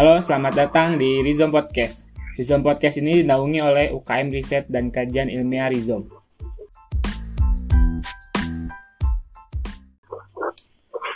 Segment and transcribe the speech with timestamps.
[0.00, 2.08] Halo, selamat datang di Rizom Podcast.
[2.40, 6.08] Rizom Podcast ini dinaungi oleh UKM Riset dan Kajian Ilmiah Rizom.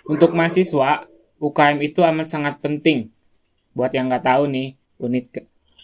[0.04, 1.08] Untuk mahasiswa,
[1.40, 3.08] UKM itu amat sangat penting.
[3.72, 5.32] Buat yang nggak tahu nih, unit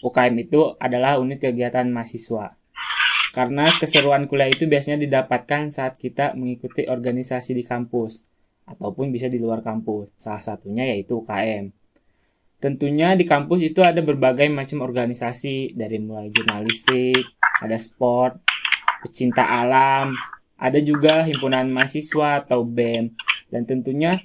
[0.05, 2.53] UKM itu adalah unit kegiatan mahasiswa.
[3.33, 8.21] Karena keseruan kuliah itu biasanya didapatkan saat kita mengikuti organisasi di kampus
[8.69, 10.13] ataupun bisa di luar kampus.
[10.21, 11.80] Salah satunya yaitu UKM.
[12.61, 17.25] Tentunya di kampus itu ada berbagai macam organisasi dari mulai jurnalistik,
[17.57, 18.37] ada sport,
[19.01, 20.13] pecinta alam,
[20.61, 23.17] ada juga himpunan mahasiswa atau BEM,
[23.49, 24.21] dan tentunya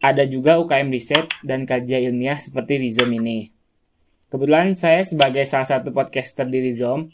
[0.00, 3.52] ada juga UKM riset dan kajian ilmiah seperti Rizom ini.
[4.32, 7.12] Kebetulan saya sebagai salah satu podcaster di Rizom,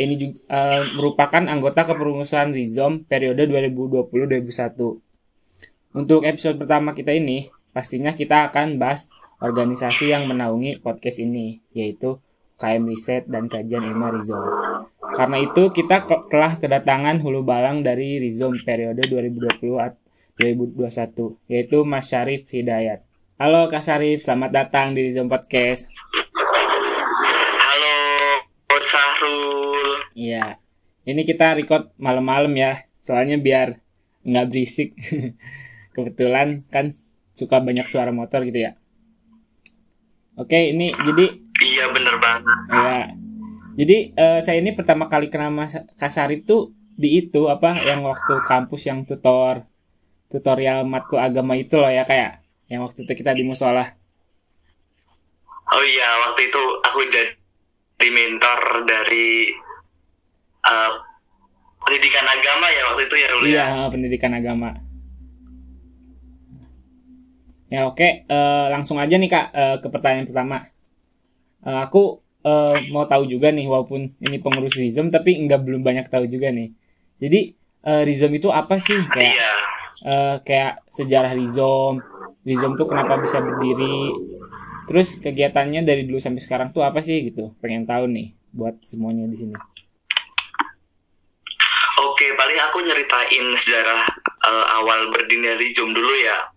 [0.00, 4.96] ini juga, uh, merupakan anggota kepengurusan Rizom periode 2020-2021.
[5.92, 9.08] Untuk episode pertama kita ini, pastinya kita akan bahas
[9.40, 12.20] organisasi yang menaungi podcast ini, yaitu
[12.60, 14.44] KM Riset dan Kajian Ilmu Rizom.
[15.12, 23.02] Karena itu, kita telah kedatangan hulu balang dari Rizom periode 2020-2021, yaitu Mas Syarif Hidayat.
[23.40, 25.90] Halo Kak Syarif, selamat datang di Rizom Podcast.
[27.58, 27.98] Halo,
[28.78, 30.06] Sahrul.
[30.14, 30.62] Iya,
[31.02, 33.82] ini kita record malam-malam ya, soalnya biar
[34.22, 34.94] nggak berisik.
[35.92, 36.96] kebetulan kan
[37.32, 38.72] suka banyak suara motor gitu ya.
[40.36, 41.24] Oke ini jadi
[41.64, 42.58] iya bener banget.
[42.72, 42.98] Ya
[43.72, 48.44] jadi uh, saya ini pertama kali kenal Mas Kasarip tuh di itu apa yang waktu
[48.44, 49.64] kampus yang tutor
[50.28, 53.96] tutorial matkul agama itu loh ya kayak yang waktu itu kita di musola.
[55.72, 59.52] Oh iya waktu itu aku jadi mentor dari
[60.68, 60.92] uh,
[61.86, 63.48] pendidikan agama ya waktu itu ya Rul ya?
[63.48, 64.68] iya pendidikan agama
[67.72, 70.68] Ya oke, uh, langsung aja nih kak uh, ke pertanyaan pertama.
[71.64, 76.12] Uh, aku uh, mau tahu juga nih, walaupun ini pengurus Rizom, tapi nggak belum banyak
[76.12, 76.68] tahu juga nih.
[77.16, 77.56] Jadi
[77.88, 79.00] uh, Rizom itu apa sih?
[79.08, 79.40] Kayak
[80.04, 82.04] uh, kayak sejarah Rizom,
[82.44, 84.20] Rizom tuh kenapa bisa berdiri?
[84.84, 87.56] Terus kegiatannya dari dulu sampai sekarang tuh apa sih gitu?
[87.64, 89.56] Pengen tahu nih buat semuanya di sini.
[92.04, 94.04] Oke, paling aku nyeritain sejarah
[94.44, 96.51] uh, awal berdirinya Rizom dulu ya.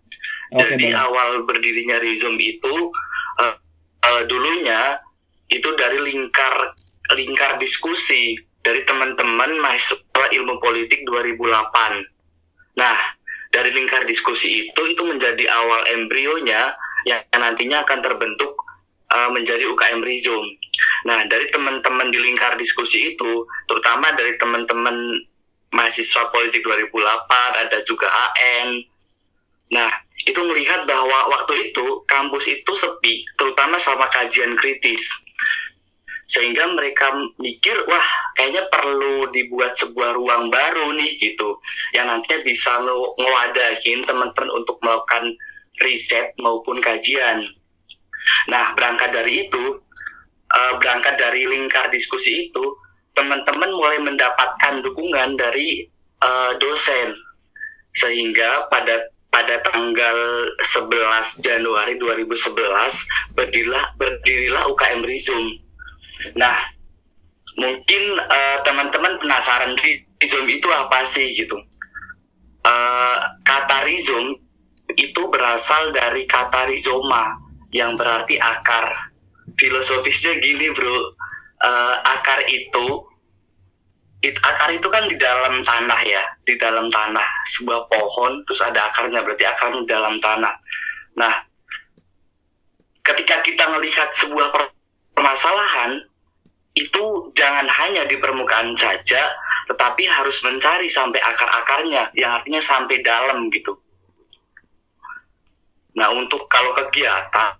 [0.54, 2.94] Okay, Jadi awal berdirinya Rizom itu
[3.42, 3.56] uh,
[4.06, 5.02] uh, dulunya
[5.50, 6.78] itu dari lingkar
[7.18, 12.78] lingkar diskusi dari teman-teman mahasiswa ilmu politik 2008.
[12.82, 12.98] Nah,
[13.54, 16.74] dari lingkar diskusi itu itu menjadi awal embrionya
[17.06, 18.58] yang nantinya akan terbentuk
[19.14, 20.44] uh, menjadi UKM Rizom.
[21.06, 25.22] Nah, dari teman-teman di lingkar diskusi itu, terutama dari teman-teman
[25.70, 28.82] mahasiswa politik 2008, ada juga AN.
[29.74, 29.90] Nah,
[30.26, 35.02] itu melihat bahwa waktu itu kampus itu sepi, terutama sama kajian kritis.
[36.26, 41.62] Sehingga mereka mikir, wah kayaknya perlu dibuat sebuah ruang baru nih gitu,
[41.94, 42.82] yang nantinya bisa
[43.18, 45.38] ngewadahin teman-teman untuk melakukan
[45.86, 47.46] riset maupun kajian.
[48.50, 49.78] Nah, berangkat dari itu,
[50.50, 52.64] uh, berangkat dari lingkar diskusi itu,
[53.14, 55.86] teman-teman mulai mendapatkan dukungan dari
[56.26, 57.14] uh, dosen,
[57.94, 60.18] sehingga pada pada tanggal
[60.64, 65.60] 11 Januari 2011 berdirilah berdirilah UKM Rizum.
[66.40, 66.56] Nah,
[67.60, 71.60] mungkin uh, teman-teman penasaran Rizum itu apa sih gitu.
[72.64, 74.40] Uh, kata Rizum
[74.96, 77.36] itu berasal dari kata rizoma
[77.76, 79.12] yang berarti akar.
[79.60, 81.12] Filosofisnya gini, Bro.
[81.60, 83.04] Uh, akar itu
[84.26, 88.90] it, akar itu kan di dalam tanah ya, di dalam tanah sebuah pohon terus ada
[88.90, 90.54] akarnya berarti akarnya di dalam tanah.
[91.22, 91.34] Nah,
[93.06, 94.50] ketika kita melihat sebuah
[95.14, 96.02] permasalahan
[96.76, 99.22] itu jangan hanya di permukaan saja,
[99.70, 103.80] tetapi harus mencari sampai akar-akarnya, yang artinya sampai dalam gitu.
[105.96, 107.56] Nah, untuk kalau kegiatan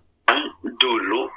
[0.76, 1.32] dulu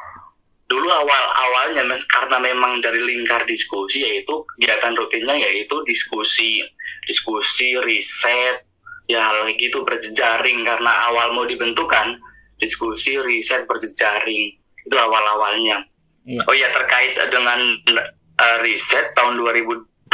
[0.69, 1.81] dulu awal-awalnya
[2.13, 6.61] karena memang dari lingkar diskusi yaitu kegiatan rutinnya yaitu diskusi
[7.09, 8.69] diskusi riset
[9.09, 10.61] ya hal gitu berjejaring.
[10.63, 12.21] Karena awal mau dibentukan
[12.61, 14.55] diskusi riset berjejaring.
[14.85, 15.89] Itu awal-awalnya.
[16.29, 16.45] Iya.
[16.45, 17.57] oh ya terkait dengan
[17.89, 20.13] uh, riset tahun 2012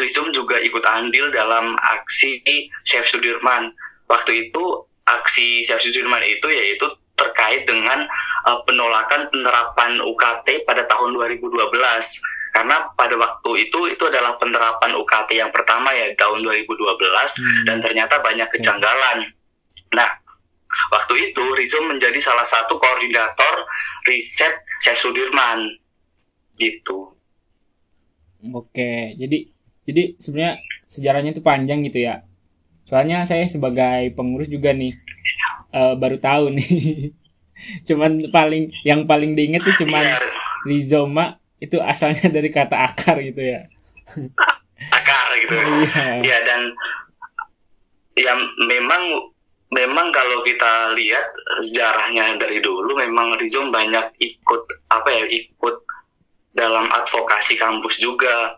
[0.00, 2.40] Rizum juga ikut andil dalam aksi
[2.88, 3.76] Chef Sudirman.
[4.08, 4.64] Waktu itu
[5.04, 8.04] aksi Chef Sudirman itu yaitu terkait dengan
[8.44, 11.72] uh, penolakan penerapan UKT pada tahun 2012
[12.56, 17.64] karena pada waktu itu itu adalah penerapan UKT yang pertama ya tahun 2012 hmm.
[17.68, 19.28] dan ternyata banyak kejanggalan.
[19.92, 20.08] Nah,
[20.88, 23.68] waktu itu Rizom menjadi salah satu koordinator
[24.08, 25.68] riset Syekh Sudirman
[26.56, 27.12] gitu.
[28.56, 29.52] Oke, jadi
[29.84, 30.54] jadi sebenarnya
[30.88, 32.24] sejarahnya itu panjang gitu ya.
[32.88, 34.96] Soalnya saya sebagai pengurus juga nih
[35.76, 37.12] uh, baru tahu nih.
[37.88, 40.20] cuman paling yang paling diinget tuh cuman yeah.
[40.68, 43.64] rizoma itu asalnya dari kata akar gitu ya.
[44.92, 45.56] akar gitu.
[45.56, 46.20] Iya.
[46.20, 46.72] Ya dan
[48.16, 48.32] ya
[48.68, 49.32] memang
[49.72, 51.26] memang kalau kita lihat
[51.66, 55.76] sejarahnya dari dulu memang Rizom banyak ikut apa ya ikut
[56.56, 58.56] dalam advokasi kampus juga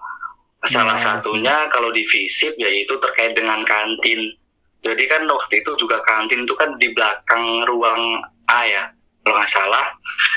[0.66, 4.36] salah nah, satunya kalau di FISIP yaitu terkait dengan kantin
[4.84, 8.84] jadi kan waktu itu juga kantin itu kan di belakang ruang A ya
[9.22, 9.86] kalau nggak salah.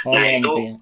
[0.04, 0.74] Oh, nah itu ya.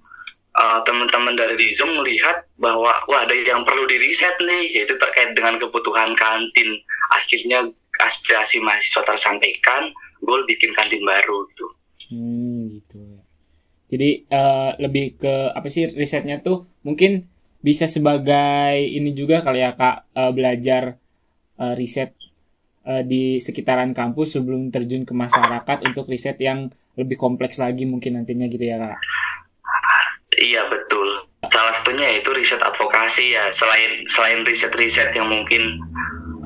[0.58, 5.60] uh, teman-teman dari Rizom melihat bahwa wah ada yang perlu diriset nih yaitu terkait dengan
[5.62, 6.80] kebutuhan kantin.
[7.14, 7.70] Akhirnya
[8.00, 9.92] aspirasi mahasiswa tersampaikan
[10.24, 11.66] gue bikin kantin baru gitu.
[12.10, 13.20] Hmm, gitu
[13.90, 16.70] jadi uh, lebih ke apa sih risetnya tuh?
[16.86, 17.26] Mungkin
[17.60, 20.96] bisa sebagai ini juga kali ya kak uh, belajar
[21.58, 22.14] uh, riset
[22.90, 28.18] uh, di sekitaran kampus sebelum terjun ke masyarakat untuk riset yang lebih kompleks lagi mungkin
[28.18, 28.98] nantinya gitu ya kak
[30.42, 35.78] iya betul salah satunya yaitu riset advokasi ya selain selain riset-riset yang mungkin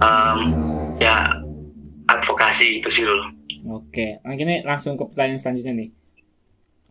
[0.03, 0.39] um,
[0.99, 1.43] ya
[2.07, 3.31] advokasi itu sih loh.
[3.63, 5.89] Oke, ini langsung ke pertanyaan selanjutnya nih.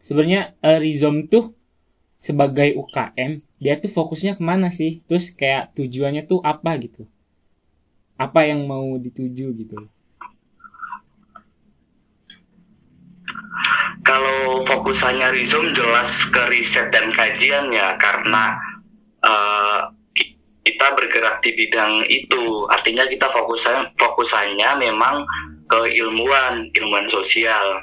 [0.02, 1.52] Sebenarnya uh, Rizom tuh
[2.16, 5.05] sebagai UKM dia tuh fokusnya ke mana sih?
[5.06, 7.06] Terus kayak tujuannya tuh apa gitu?
[8.22, 9.78] Apa yang mau dituju gitu?
[14.06, 18.58] Kalau fokusannya Rizom jelas ke riset dan kajian ya karena
[19.26, 19.90] uh,
[20.62, 25.26] kita bergerak di bidang itu artinya kita fokusan fokusannya memang
[25.66, 27.82] ke ilmuwan ilmuwan sosial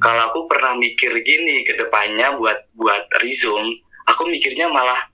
[0.00, 3.76] kalau aku pernah mikir gini ke depannya buat buat Rizom
[4.08, 5.04] aku mikirnya malah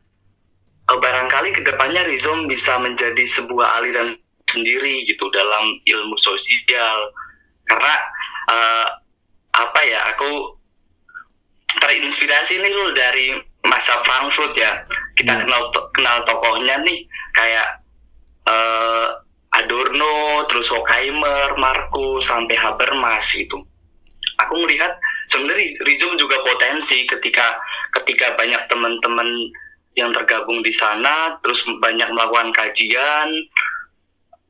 [0.86, 4.14] eh, barangkali ke depannya Rizom bisa menjadi sebuah aliran
[4.48, 7.12] sendiri gitu dalam ilmu sosial.
[7.68, 7.94] Karena
[8.48, 8.86] uh,
[9.52, 10.56] apa ya aku
[11.78, 13.36] terinspirasi nih loh dari
[13.68, 14.80] masa Frankfurt ya.
[15.14, 15.42] Kita hmm.
[15.44, 15.62] kenal
[15.92, 17.04] kenal tokohnya nih
[17.36, 17.84] kayak
[18.48, 19.20] uh,
[19.52, 23.64] Adorno terus Horkheimer Markus sampai Habermas gitu
[24.38, 24.94] aku melihat
[25.26, 27.58] sebenarnya Rizom juga potensi ketika
[28.00, 29.28] ketika banyak teman-teman
[29.98, 33.28] yang tergabung di sana terus banyak melakukan kajian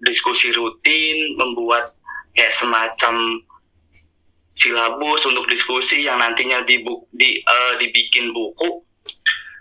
[0.02, 1.94] diskusi rutin membuat
[2.34, 3.42] kayak semacam
[4.54, 6.82] silabus untuk diskusi yang nantinya di,
[7.14, 8.82] di uh, dibikin buku.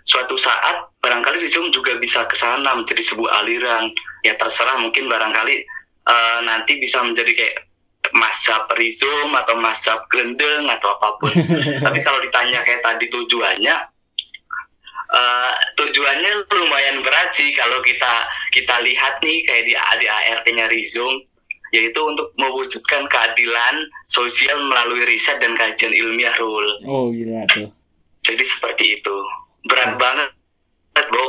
[0.02, 3.92] Suatu saat barangkali Rizom juga bisa ke sana menjadi sebuah aliran.
[4.26, 5.54] Ya terserah mungkin barangkali
[6.08, 7.56] uh, nanti bisa menjadi kayak
[8.16, 11.30] masa perizom atau masa gelendeng atau apa pun.
[11.86, 13.97] Tapi kalau ditanya kayak tadi tujuannya
[15.12, 21.20] uh, tujuannya lumayan berat sih kalau kita kita lihat nih kayak di, di ART-nya Rizom
[21.68, 26.80] yaitu untuk mewujudkan keadilan sosial melalui riset dan kajian ilmiah rule.
[26.88, 27.68] Oh gila tuh.
[28.24, 29.16] Jadi seperti itu.
[29.68, 29.96] Berat oh.
[30.00, 30.32] banget,
[31.12, 31.26] bro.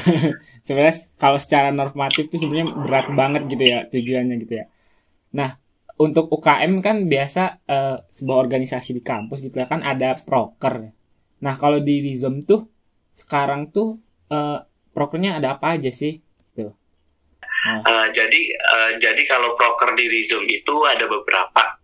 [0.66, 4.66] sebenarnya kalau secara normatif tuh sebenarnya berat banget gitu ya tujuannya gitu ya.
[5.36, 5.60] Nah,
[6.00, 10.92] untuk UKM kan biasa uh, sebuah organisasi di kampus gitu ya kan ada proker.
[11.44, 12.75] Nah, kalau di Rizom tuh
[13.16, 13.96] sekarang tuh
[14.28, 14.60] uh,
[14.92, 16.20] prokernya ada apa aja sih?
[17.66, 21.80] Uh, jadi uh, jadi kalau proker di Rizom itu ada beberapa.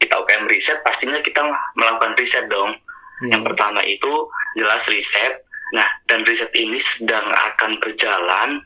[0.00, 1.44] Kita UKM riset pastinya kita
[1.76, 2.72] melakukan riset dong.
[3.20, 3.28] Hmm.
[3.34, 5.44] Yang pertama itu jelas riset.
[5.76, 8.62] Nah, dan riset ini sedang akan berjalan.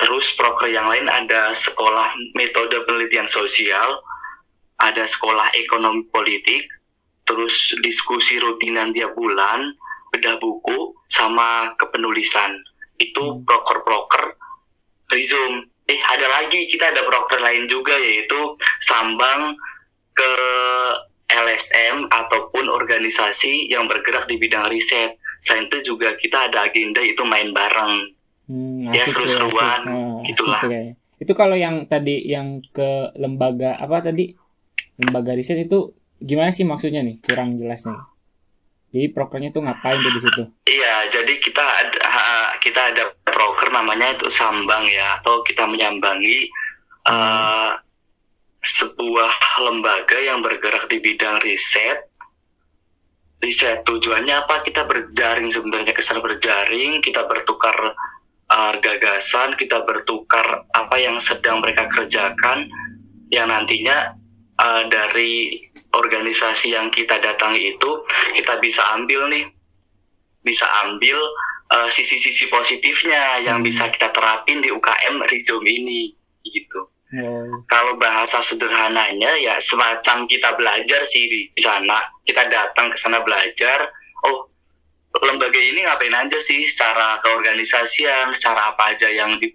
[0.00, 4.00] Terus proker yang lain ada sekolah metode penelitian sosial,
[4.80, 6.64] ada sekolah ekonomi politik,
[7.30, 9.70] terus diskusi rutinan tiap bulan,
[10.10, 12.58] bedah buku, sama kepenulisan
[12.98, 13.46] itu hmm.
[13.46, 14.34] broker-broker
[15.14, 15.62] Rizom.
[15.86, 19.54] Eh ada lagi kita ada broker lain juga yaitu sambang
[20.14, 20.32] ke
[21.30, 25.18] LSM ataupun organisasi yang bergerak di bidang riset.
[25.38, 27.94] Selain itu juga kita ada agenda itu main bareng.
[28.50, 30.62] Hmm, ya seru-seruan oh, gitulah.
[30.62, 34.34] Asik, itu kalau yang tadi yang ke lembaga apa tadi
[34.98, 38.00] lembaga riset itu gimana sih maksudnya nih kurang jelas nih
[38.90, 40.42] jadi prokernya tuh ngapain tuh di situ?
[40.66, 42.02] Iya, jadi kita ada
[42.58, 46.50] kita ada proker namanya itu sambang ya, atau kita menyambangi
[47.06, 47.10] hmm.
[47.10, 47.72] uh,
[48.60, 52.10] sebuah lembaga yang bergerak di bidang riset.
[53.40, 54.66] Riset tujuannya apa?
[54.66, 57.94] Kita berjaring sebenarnya kesan berjaring, kita bertukar
[58.50, 62.66] uh, gagasan, kita bertukar apa yang sedang mereka kerjakan
[63.30, 64.18] yang nantinya
[64.60, 65.64] uh, dari
[65.96, 67.90] organisasi yang kita datangi itu
[68.36, 69.48] kita bisa ambil nih
[70.44, 71.16] bisa ambil
[71.72, 73.66] uh, sisi-sisi positifnya yang hmm.
[73.66, 76.12] bisa kita terapin di UKM Rizom ini
[76.44, 76.88] gitu.
[77.10, 77.66] Hmm.
[77.66, 83.90] Kalau bahasa sederhananya ya semacam kita belajar sih di sana, kita datang ke sana belajar.
[84.30, 84.46] Oh,
[85.26, 89.50] lembaga ini ngapain aja sih secara keorganisasian, secara apa aja yang di,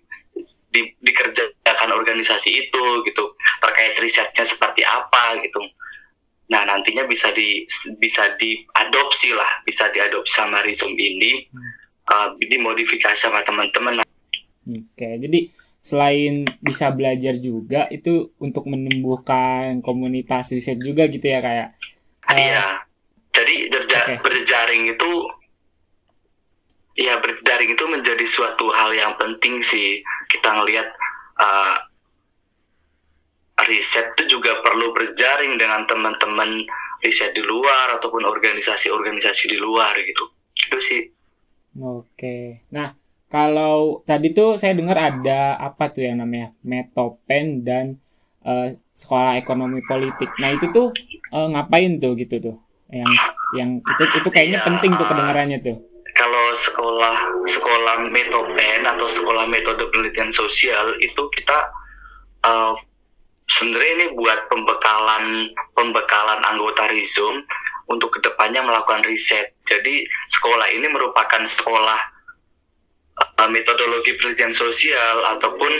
[0.69, 3.23] di, dikerjakan organisasi itu gitu,
[3.63, 5.59] terkait risetnya seperti apa gitu.
[6.51, 7.65] Nah nantinya bisa di
[7.97, 11.71] bisa diadopsi lah, bisa diadopsi sama Rizom ini, hmm.
[12.11, 14.05] uh, dimodifikasi sama teman-teman.
[14.65, 15.49] Oke, jadi
[15.85, 21.77] selain bisa belajar juga itu untuk menumbuhkan komunitas riset juga gitu ya kayak
[22.25, 22.81] uh, iya
[23.29, 24.17] jadi berja okay.
[24.17, 25.09] berjejaring itu
[26.95, 29.99] ya berjejaring itu menjadi suatu hal yang penting sih
[30.31, 30.87] kita ngelihat
[31.39, 31.77] uh,
[33.67, 36.63] riset itu juga perlu berjaring dengan teman-teman
[37.03, 40.25] riset di luar ataupun organisasi-organisasi di luar gitu
[40.55, 41.01] itu sih
[41.79, 42.95] oke nah
[43.27, 47.99] kalau tadi tuh saya dengar ada apa tuh yang namanya Metopen dan
[48.45, 50.29] uh, sekolah ekonomi politik.
[50.39, 50.93] Nah itu tuh
[51.33, 52.55] uh, ngapain tuh gitu tuh?
[52.87, 53.11] Yang
[53.57, 55.77] yang itu itu kayaknya ya, penting tuh kedengarannya tuh.
[56.55, 61.67] Sekolah sekolah Metopen atau sekolah metode penelitian sosial itu kita
[62.47, 62.74] uh,
[63.51, 67.43] sebenarnya ini buat pembekalan pembekalan anggota Rizom
[67.85, 69.53] untuk ke depannya melakukan riset.
[69.67, 72.00] Jadi sekolah ini merupakan sekolah
[73.38, 75.74] uh, metodologi penelitian sosial ataupun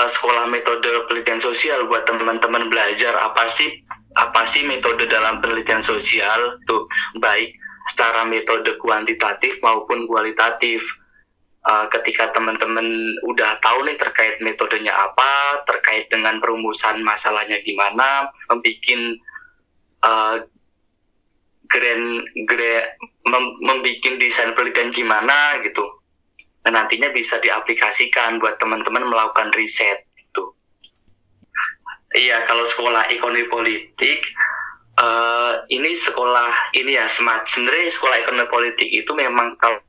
[0.00, 3.68] uh, sekolah metode penelitian sosial buat teman-teman belajar apa sih
[4.16, 7.56] apa sih metode dalam penelitian sosial tuh baik
[7.90, 10.82] secara metode kuantitatif maupun kualitatif.
[11.62, 12.82] Uh, ketika teman-teman
[13.22, 18.82] udah tahu nih terkait metodenya apa terkait dengan perumusan masalahnya gimana membuat
[20.02, 20.36] uh,
[21.70, 22.86] grand, grand
[23.30, 25.86] mem, membuat desain penelitian gimana gitu.
[26.66, 30.02] Dan nantinya bisa diaplikasikan buat teman-teman melakukan riset
[32.16, 34.24] iya kalau sekolah ekonomi politik
[35.00, 39.82] uh, ini sekolah ini ya smart sebenarnya sekolah ekonomi politik itu memang kalau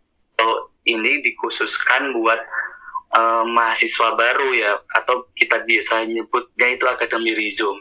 [0.83, 2.39] ini dikhususkan buat
[3.15, 7.79] uh, mahasiswa baru ya atau kita biasa nyebutnya itu akademi Rizom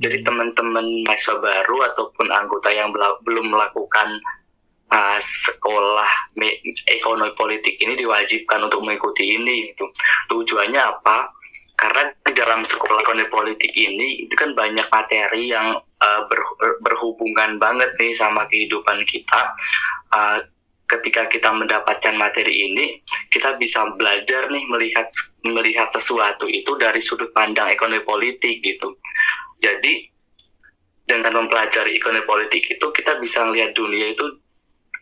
[0.00, 2.88] jadi teman-teman mahasiswa baru ataupun anggota yang
[3.20, 4.16] belum melakukan
[4.88, 6.08] uh, sekolah
[6.88, 9.68] ekonomi politik ini diwajibkan untuk mengikuti ini.
[9.72, 9.84] Gitu.
[10.32, 11.36] Tujuannya apa?
[11.76, 12.12] Karena
[12.50, 16.42] dalam sekolah ekonomi politik ini itu kan banyak materi yang uh, ber,
[16.82, 19.54] berhubungan banget nih sama kehidupan kita.
[20.10, 20.42] Uh,
[20.90, 22.98] ketika kita mendapatkan materi ini,
[23.30, 25.06] kita bisa belajar nih melihat
[25.46, 28.98] melihat sesuatu itu dari sudut pandang ekonomi politik gitu.
[29.62, 30.10] Jadi
[31.06, 34.39] dengan mempelajari ekonomi politik itu kita bisa melihat dunia itu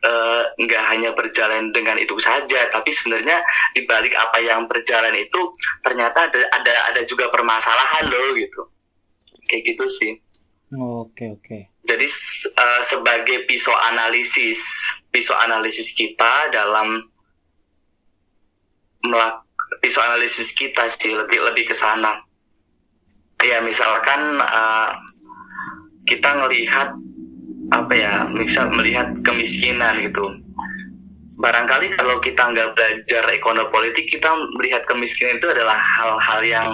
[0.05, 3.43] uh, nggak hanya berjalan dengan itu saja, tapi sebenarnya
[3.75, 5.41] di balik apa yang berjalan itu
[5.83, 8.63] ternyata ada ada ada juga permasalahan loh gitu.
[9.49, 10.13] Kayak gitu sih.
[10.77, 11.59] Oke oke.
[11.89, 12.07] Jadi
[12.61, 14.61] uh, sebagai pisau analisis,
[15.09, 17.01] pisau analisis kita dalam
[19.09, 19.49] melak
[19.81, 22.29] pisau analisis kita sih lebih lebih ke sana
[23.45, 24.99] ya misalkan uh,
[26.09, 26.97] kita ngelihat
[27.69, 30.41] apa ya misal melihat kemiskinan gitu
[31.39, 36.69] barangkali kalau kita nggak belajar ekonomi politik kita melihat kemiskinan itu adalah hal-hal yang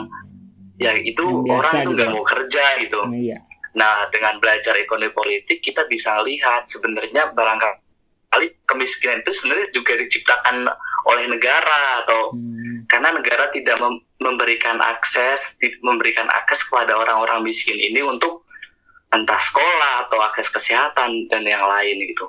[0.81, 2.17] ya itu yang orang tuh nggak gitu.
[2.17, 3.39] mau kerja gitu iya.
[3.77, 10.57] nah dengan belajar ekonomi politik kita bisa lihat sebenarnya barangkali kemiskinan itu sebenarnya juga diciptakan
[11.05, 12.89] oleh negara atau hmm.
[12.89, 18.44] karena negara tidak mem memberikan akses memberikan akses kepada orang-orang miskin ini untuk
[19.15, 22.27] entah sekolah atau akses kesehatan dan yang lain gitu.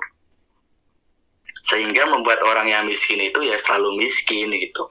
[1.66, 4.86] Sehingga membuat orang yang miskin itu ya selalu miskin gitu.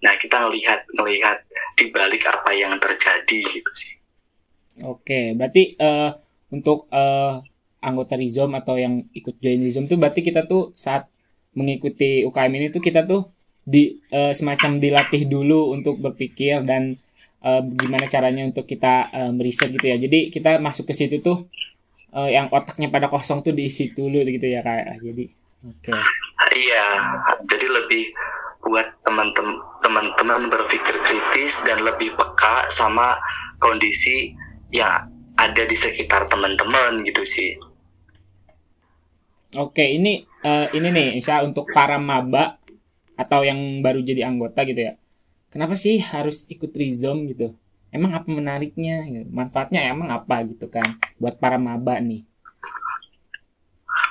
[0.00, 1.44] Nah kita melihat melihat
[1.76, 3.92] di balik apa yang terjadi gitu sih.
[4.82, 6.16] Oke berarti uh,
[6.48, 7.44] untuk uh,
[7.84, 11.06] anggota Rizom atau yang ikut join Rizom tuh berarti kita tuh saat
[11.54, 13.30] mengikuti UKM ini tuh kita tuh
[13.64, 17.00] di uh, semacam dilatih dulu untuk berpikir dan
[17.44, 20.00] uh, gimana caranya untuk kita uh, meriset gitu ya.
[20.00, 21.46] Jadi kita masuk ke situ tuh
[22.16, 25.04] uh, yang otaknya pada kosong tuh diisi dulu gitu ya kayak.
[25.04, 25.24] Jadi
[25.68, 25.92] oke.
[25.92, 26.00] Okay.
[26.54, 26.86] Iya,
[27.50, 28.04] jadi lebih
[28.64, 33.20] buat teman-teman teman-teman berpikir kritis dan lebih peka sama
[33.60, 34.32] kondisi
[34.72, 37.58] yang ada di sekitar teman-teman gitu sih.
[39.54, 42.58] Oke, ini uh, ini nih, misalnya untuk para maba
[43.14, 44.94] atau yang baru jadi anggota gitu ya.
[45.54, 47.54] Kenapa sih harus ikut rizom gitu
[47.94, 50.84] emang apa menariknya manfaatnya emang apa gitu kan
[51.22, 52.26] buat para maba nih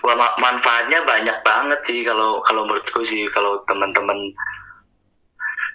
[0.03, 4.35] Wah, manfaatnya banyak banget sih kalau kalau menurutku sih kalau teman-teman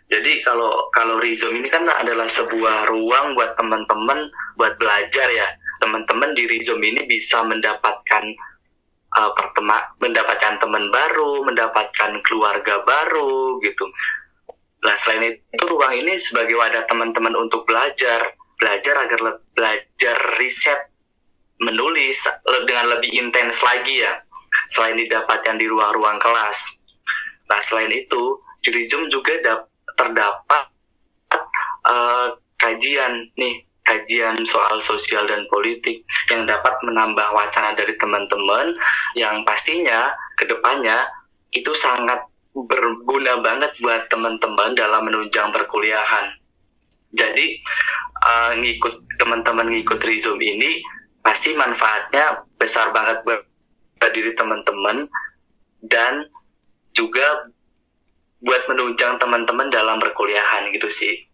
[0.09, 5.49] jadi kalau kalau Rizom ini kan adalah sebuah ruang buat teman-teman buat belajar ya.
[5.85, 8.25] Teman-teman di Rizom ini bisa mendapatkan
[9.21, 9.31] uh,
[10.01, 13.85] mendapatkan teman baru, mendapatkan keluarga baru gitu.
[14.85, 20.79] Nah selain itu ruang ini sebagai wadah teman-teman untuk belajar, belajar agar belajar riset,
[21.59, 22.27] menulis
[22.67, 24.23] dengan lebih intens lagi ya.
[24.71, 26.79] Selain didapatkan di ruang-ruang kelas.
[27.49, 30.65] Nah selain itu Rizom juga dapat terdapat
[31.89, 38.77] uh, kajian nih kajian soal sosial dan politik yang dapat menambah wacana dari teman-teman
[39.17, 41.09] yang pastinya ke depannya
[41.57, 42.21] itu sangat
[42.67, 46.35] berguna banget buat teman-teman dalam menunjang perkuliahan.
[47.15, 47.63] Jadi
[48.25, 50.83] uh, ngikut teman-teman ngikut Rizom ini
[51.23, 53.45] pasti manfaatnya besar banget buat
[54.15, 55.11] diri teman-teman
[55.85, 56.27] dan
[56.95, 57.51] juga
[58.39, 61.27] buat menunjang teman-teman dalam perkuliahan gitu sih.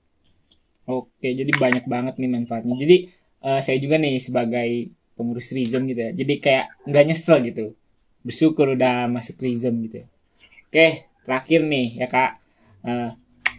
[0.85, 2.77] Oke, jadi banyak banget nih manfaatnya.
[2.77, 2.97] Jadi
[3.45, 6.11] uh, saya juga nih sebagai pengurus Rizom gitu ya.
[6.13, 7.67] Jadi kayak nggak nyesel gitu.
[8.25, 10.07] Bersyukur udah masuk Rizom gitu ya.
[10.69, 12.31] Oke, terakhir nih ya kak.
[12.85, 13.11] Uh,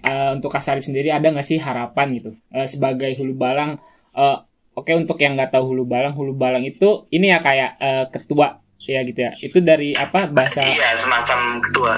[0.06, 3.82] uh, untuk Kak Sarip sendiri ada nggak sih harapan gitu uh, sebagai hulu balang?
[4.14, 4.46] Uh,
[4.76, 8.60] Oke, untuk yang nggak tahu hulu balang, hulu balang itu ini ya kayak uh, ketua
[8.84, 9.32] ya gitu ya.
[9.40, 10.68] Itu dari apa bahasa?
[10.68, 11.94] Iya, semacam ketua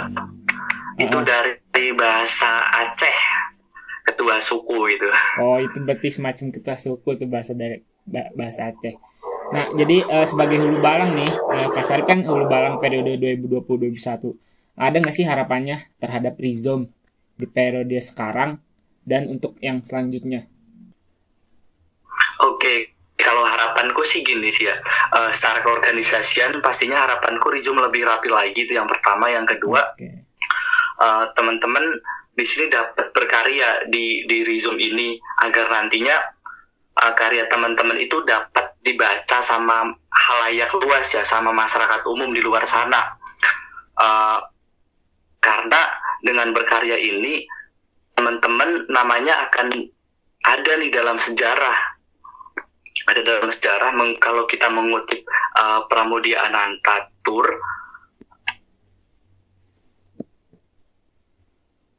[0.97, 3.17] itu dari bahasa Aceh
[4.01, 5.09] ketua suku itu
[5.45, 7.85] oh itu berarti semacam ketua suku itu bahasa dari
[8.33, 8.97] bahasa Aceh
[9.53, 14.46] nah jadi uh, sebagai hulu balang nih uh, kasar kan hulu balang periode 2020-2021
[14.77, 16.87] ada nggak sih harapannya terhadap Rizom
[17.33, 18.61] di periode sekarang
[19.03, 20.45] dan untuk yang selanjutnya?
[22.37, 22.79] Oke okay
[23.17, 24.77] kalau harapanku sih gini sih ya.
[25.09, 29.27] Uh, secara keorganisasian pastinya harapanku Rizom lebih rapi lagi itu yang pertama.
[29.27, 30.27] Yang kedua okay
[30.97, 32.01] uh, teman-teman
[32.37, 36.17] di sini dapat berkarya di di Rizom ini agar nantinya
[37.01, 42.65] uh, karya teman-teman itu dapat dibaca sama halayak luas ya sama masyarakat umum di luar
[42.65, 43.17] sana.
[43.97, 44.37] Uh,
[45.47, 45.81] karena
[46.19, 47.47] dengan berkarya ini
[48.19, 49.71] teman-teman namanya akan
[50.43, 51.77] ada nih dalam sejarah
[53.07, 55.23] ada dalam sejarah kalau kita mengutip
[55.55, 57.47] uh, Pramudia Anantatur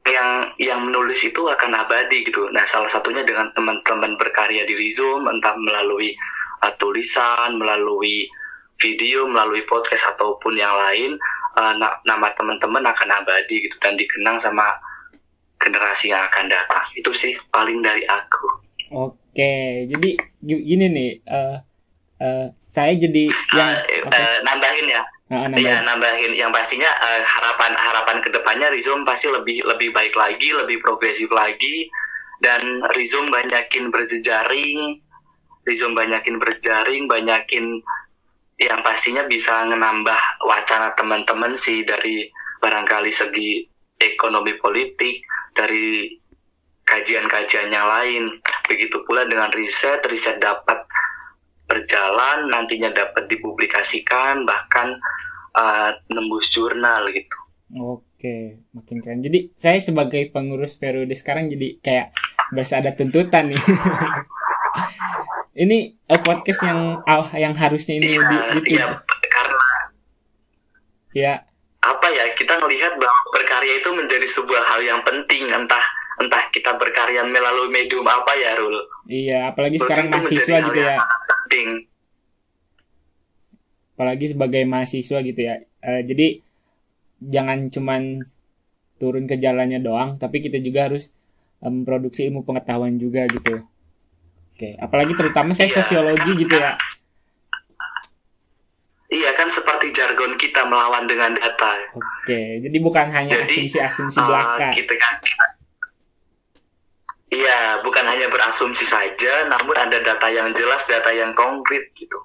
[0.05, 2.49] yang yang menulis itu akan abadi gitu.
[2.49, 6.13] Nah, salah satunya dengan teman-teman berkarya di Rizom, entah melalui
[6.65, 8.25] uh, tulisan, melalui
[8.79, 11.19] video, melalui podcast ataupun yang lain,
[11.59, 14.79] uh, na nama teman-teman akan abadi gitu dan dikenang sama
[15.59, 16.85] generasi yang akan datang.
[16.95, 18.47] Itu sih paling dari aku.
[18.89, 20.09] Oke, jadi
[20.41, 21.57] gini nih, uh,
[22.23, 27.77] uh, saya jadi yang uh, uh, nambahin ya Nah, ya nambahin yang pastinya uh, harapan
[27.77, 31.85] harapan ke depannya Rizom pasti lebih lebih baik lagi, lebih progresif lagi
[32.41, 34.97] dan Rizom banyakin berjejaring,
[35.69, 37.77] Rizom banyakin berjaring, banyakin
[38.59, 42.27] yang pastinya bisa menambah wacana teman-teman sih dari
[42.59, 43.63] barangkali segi
[43.95, 45.23] ekonomi politik,
[45.55, 46.11] dari
[46.83, 48.23] kajian-kajian yang lain.
[48.67, 50.83] Begitu pula dengan riset, riset dapat
[51.71, 54.99] berjalan, nantinya dapat dipublikasikan, bahkan
[55.55, 57.37] uh, nembus jurnal gitu.
[57.79, 59.23] Oke, makin keren.
[59.23, 62.07] Jadi saya sebagai pengurus periode sekarang jadi kayak
[62.51, 63.61] berasa ada tuntutan nih.
[65.59, 68.23] ini uh, podcast yang uh, yang harusnya ini iya,
[68.55, 68.85] di, di iya,
[69.27, 69.67] karena
[71.11, 71.33] ya.
[71.79, 75.51] Apa ya kita melihat bahwa berkarya itu menjadi sebuah hal yang penting.
[75.51, 75.83] Entah
[76.19, 78.75] entah kita berkarya melalui medium apa ya Rul.
[79.07, 80.99] Iya, apalagi sekarang mahasiswa gitu ya.
[81.27, 81.69] Penting.
[83.95, 85.55] Apalagi sebagai mahasiswa gitu ya.
[85.83, 86.39] Uh, jadi
[87.19, 88.23] jangan cuman
[88.99, 91.11] turun ke jalannya doang tapi kita juga harus
[91.59, 93.63] memproduksi um, ilmu pengetahuan juga gitu
[94.59, 96.75] oke apalagi terutama saya iya, sosiologi gitu ya
[99.09, 101.81] Iya kan seperti jargon kita melawan dengan data.
[101.97, 104.69] Oke, jadi bukan hanya asumsi-asumsi uh, belaka.
[104.69, 105.17] Gitu kan.
[107.33, 112.21] Iya, bukan hanya berasumsi saja, namun ada data yang jelas, data yang konkret gitu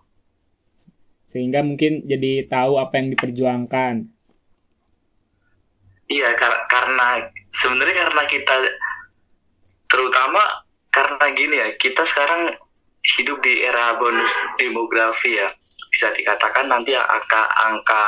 [1.35, 4.07] sehingga mungkin jadi tahu apa yang diperjuangkan.
[6.07, 8.55] Iya, kar karena sebenarnya karena kita
[9.91, 10.63] terutama
[10.95, 12.55] karena gini ya, kita sekarang
[13.19, 15.51] hidup di era bonus demografi ya.
[15.91, 18.05] Bisa dikatakan nanti angka angka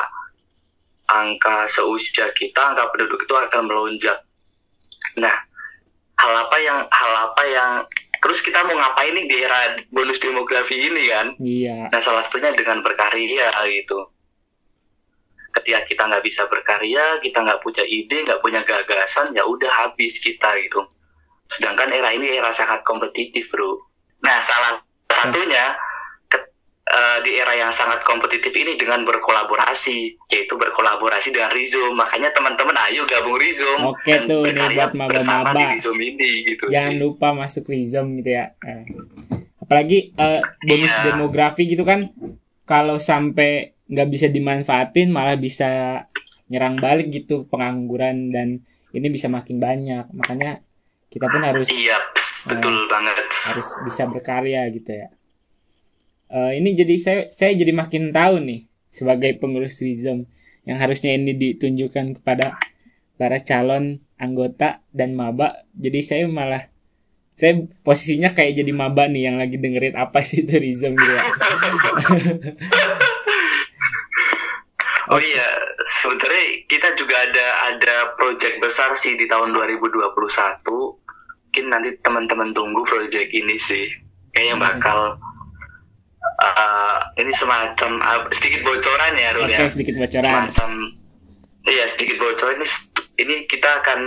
[1.11, 4.22] angka seusia kita, angka penduduk itu akan melonjak.
[5.18, 5.35] Nah,
[6.16, 7.70] hal apa yang hal apa yang
[8.22, 12.57] terus kita mau ngapain nih di era bonus demografi ini kan iya nah salah satunya
[12.57, 14.11] dengan berkarya gitu
[15.53, 20.18] ketika kita nggak bisa berkarya kita nggak punya ide nggak punya gagasan ya udah habis
[20.18, 20.83] kita gitu
[21.46, 23.78] sedangkan era ini era sangat kompetitif bro
[24.22, 25.74] nah salah satunya
[26.87, 32.76] uh, di era yang sangat kompetitif ini dengan berkolaborasi yaitu berkolaborasi dengan Rizom makanya teman-teman
[32.90, 37.00] ayo gabung Rizom oke dan tuh nih buat maba-maba di Rizom ini gitu jangan sih.
[37.02, 38.85] lupa masuk Rizom gitu ya eh.
[39.61, 41.02] apalagi uh, bonus iya.
[41.11, 42.11] demografi gitu kan
[42.66, 46.02] kalau sampai nggak bisa dimanfaatin malah bisa
[46.50, 48.62] nyerang balik gitu pengangguran dan
[48.94, 50.62] ini bisa makin banyak makanya
[51.12, 51.99] kita pun harus iya
[52.47, 53.27] betul uh, banget.
[53.27, 55.09] harus bisa berkarya gitu ya.
[56.27, 60.27] Uh, ini jadi saya saya jadi makin tahu nih sebagai pengurus Rizom
[60.66, 62.59] yang harusnya ini ditunjukkan kepada
[63.14, 65.62] para calon anggota dan maba.
[65.79, 66.66] Jadi saya malah
[67.37, 71.25] saya posisinya kayak jadi maba nih yang lagi dengerin apa sih itu Rizom gitu ya.
[75.07, 75.47] Oh iya,
[75.87, 80.03] sebenarnya kita juga ada ada project besar sih di tahun 2021.
[80.66, 83.87] Mungkin nanti teman-teman tunggu project ini sih.
[84.35, 84.64] Kayaknya hmm.
[84.66, 84.99] bakal
[86.42, 89.70] uh, ini semacam uh, sedikit bocoran ya Rul okay, ya.
[89.70, 90.27] sedikit bocoran.
[90.27, 90.70] Semacam
[91.70, 92.68] iya sedikit bocoran ini
[93.16, 93.99] ini kita akan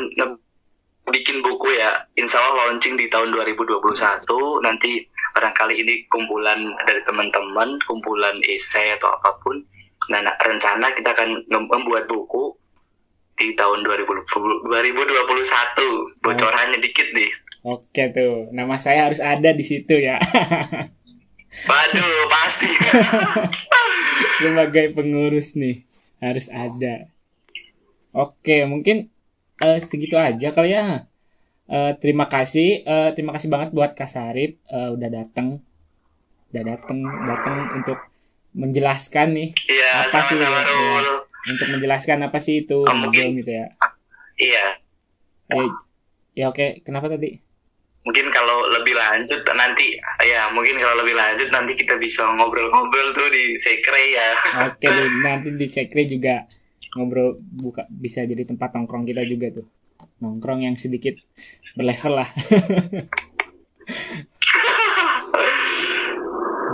[1.09, 3.81] bikin buku ya insya Allah launching di tahun 2021
[4.61, 9.57] nanti barangkali ini kumpulan dari teman-teman kumpulan esai atau apa pun
[10.09, 12.57] nah, nah rencana kita akan membuat buku
[13.39, 16.83] di tahun 2020, 2021 bocorannya oh.
[16.83, 17.31] dikit nih
[17.63, 20.19] oke tuh nama saya harus ada di situ ya
[21.49, 22.69] Waduh, pasti.
[24.41, 25.83] Sebagai pengurus nih
[26.21, 27.09] harus ada.
[28.13, 29.09] Oke, mungkin
[29.61, 31.09] uh, segitu aja kali ya.
[31.69, 35.61] Uh, terima kasih, uh, terima kasih banget buat Kak Sarip uh, udah datang,
[36.49, 36.97] udah datang,
[37.29, 37.99] datang untuk
[38.53, 40.49] menjelaskan nih iya, apa sih ya,
[41.49, 43.67] untuk menjelaskan apa sih itu oh, mungkin, gitu ya.
[44.39, 44.65] Iya.
[45.49, 45.69] Eh,
[46.33, 47.37] ya oke, kenapa tadi?
[47.99, 53.27] mungkin kalau lebih lanjut nanti ya mungkin kalau lebih lanjut nanti kita bisa ngobrol-ngobrol tuh
[53.29, 54.29] di sekre ya.
[54.65, 54.87] Oke
[55.25, 56.47] nanti di sekre juga
[56.95, 59.67] ngobrol buka bisa jadi tempat nongkrong kita juga tuh.
[60.23, 61.19] Nongkrong yang sedikit
[61.75, 62.27] berlevel lah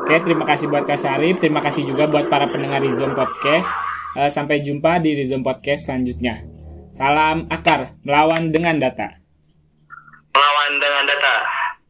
[0.06, 1.42] Oke, terima kasih buat Kak Sarip.
[1.42, 3.66] Terima kasih juga buat para pendengar Rizom Podcast.
[4.14, 6.46] Uh, sampai jumpa di Rizom Podcast selanjutnya.
[6.94, 9.26] Salam akar, melawan dengan data
[10.36, 11.45] melawan dengan data